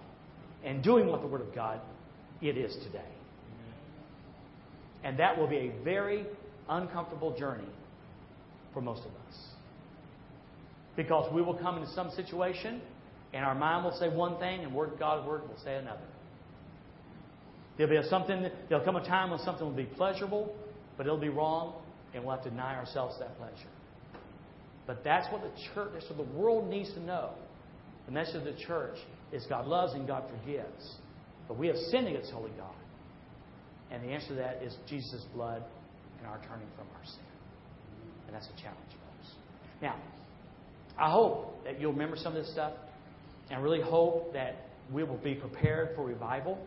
[0.63, 1.79] and doing what the Word of God
[2.41, 3.14] it is today.
[5.05, 6.25] And that will be a very
[6.67, 7.69] uncomfortable journey
[8.73, 9.39] for most of us.
[10.97, 12.81] Because we will come into some situation
[13.33, 16.01] and our mind will say one thing and word God's word will say another.
[17.77, 20.55] There'll be something there'll come a time when something will be pleasurable,
[20.97, 21.73] but it'll be wrong,
[22.13, 23.69] and we'll have to deny ourselves that pleasure.
[24.87, 27.31] But that's what the church that's what the world needs to know.
[28.05, 28.95] The message of the church
[29.33, 30.95] is God loves and God forgives.
[31.47, 32.73] But we have sinned against holy God.
[33.91, 35.63] And the answer to that is Jesus' blood
[36.19, 37.19] and our turning from our sin.
[38.27, 39.33] And that's a challenge, folks.
[39.81, 39.95] Now,
[40.97, 42.73] I hope that you'll remember some of this stuff
[43.49, 44.55] and really hope that
[44.91, 46.57] we will be prepared for revival,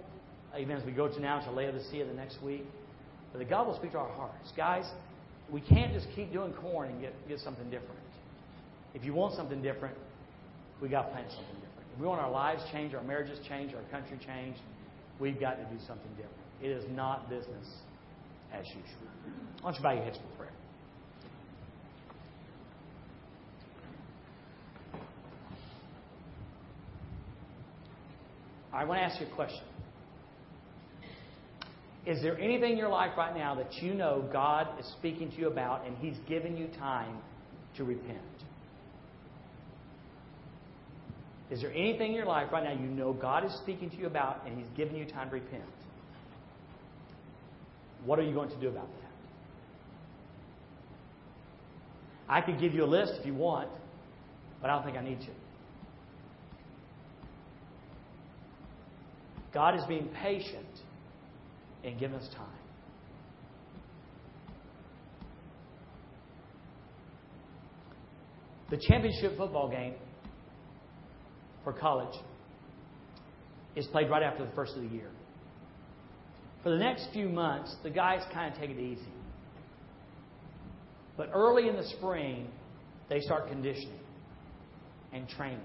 [0.59, 2.65] even as we go to now to Laodicea the sea of the next week.
[3.33, 4.53] But God will speak to our hearts.
[4.57, 4.85] Guys,
[5.51, 7.99] we can't just keep doing corn and get, get something different.
[8.95, 9.97] If you want something different,
[10.81, 11.89] we got to plant something different.
[11.95, 14.61] If we want our lives changed, our marriages changed, our country changed,
[15.19, 16.38] we've got to do something different.
[16.63, 17.67] It is not business
[18.53, 18.83] as usual.
[19.61, 20.53] Why don't you bow your heads for prayer?
[28.73, 29.63] I want to ask you a question.
[32.07, 35.37] Is there anything in your life right now that you know God is speaking to
[35.37, 37.19] you about and He's given you time
[37.77, 38.19] to repent?
[41.51, 44.07] Is there anything in your life right now you know God is speaking to you
[44.07, 45.65] about and He's given you time to repent?
[48.05, 49.09] What are you going to do about that?
[52.29, 53.71] I could give you a list if you want,
[54.61, 55.31] but I don't think I need to.
[59.53, 60.67] God is being patient
[61.85, 62.47] and giving us time.
[68.71, 69.95] The championship football game
[71.65, 72.15] for college
[73.75, 75.11] is played right after the first of the year.
[76.63, 79.13] For the next few months, the guys kind of take it easy.
[81.17, 82.49] But early in the spring,
[83.09, 84.01] they start conditioning
[85.13, 85.61] and training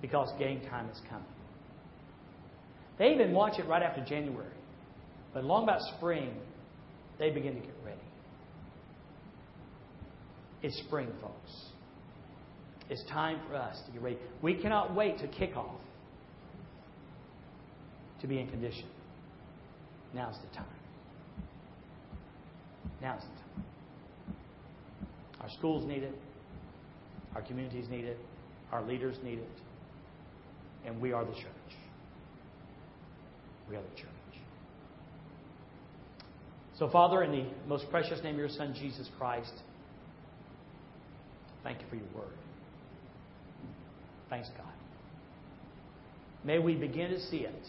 [0.00, 1.26] because game time is coming.
[2.98, 4.46] They even watch it right after January.
[5.32, 6.30] But along about spring,
[7.18, 7.98] they begin to get ready.
[10.62, 11.70] It's spring, folks.
[12.88, 14.18] It's time for us to get ready.
[14.42, 15.80] We cannot wait to kick off
[18.20, 18.86] to be in condition.
[20.14, 20.66] Now's the time.
[23.02, 23.66] Now's the time.
[25.40, 26.14] Our schools need it.
[27.34, 28.18] Our communities need it.
[28.72, 29.48] Our leaders need it.
[30.86, 31.74] And we are the church.
[33.68, 34.08] We are the church.
[36.78, 39.52] So, Father, in the most precious name of your Son, Jesus Christ,
[41.62, 42.34] thank you for your word.
[44.28, 44.66] Thanks, God.
[46.44, 47.66] May we begin to see it.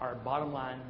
[0.00, 0.80] Our bottom line,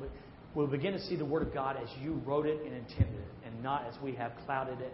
[0.57, 3.47] we'll begin to see the Word of God as you wrote it and intended it,
[3.47, 4.93] and not as we have clouded it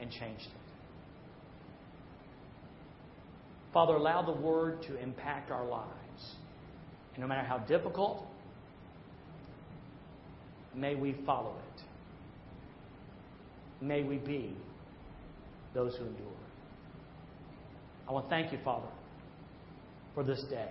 [0.00, 0.52] and changed it.
[3.72, 5.88] Father, allow the Word to impact our lives.
[7.14, 8.26] And no matter how difficult,
[10.74, 11.82] may we follow it.
[13.84, 14.56] May we be
[15.74, 16.26] those who endure.
[18.08, 18.88] I want to thank you, Father,
[20.14, 20.70] for this day.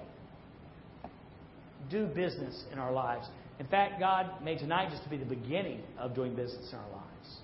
[1.90, 3.26] Do business in our lives.
[3.64, 6.92] In fact, God, may tonight just to be the beginning of doing business in our
[6.92, 7.38] lives.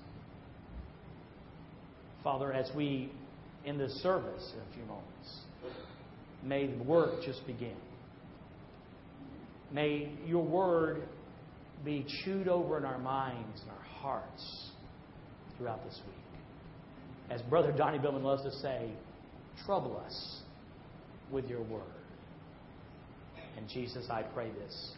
[2.25, 3.09] Father, as we
[3.65, 5.39] end this service in a few moments,
[6.43, 7.77] may the work just begin.
[9.71, 11.03] May your word
[11.85, 14.71] be chewed over in our minds and our hearts
[15.57, 17.31] throughout this week.
[17.31, 18.91] As Brother Donnie Billman loves to say,
[19.65, 20.41] trouble us
[21.31, 21.81] with your word.
[23.55, 24.91] And Jesus, I pray this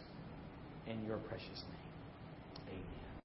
[0.92, 1.81] in your precious name.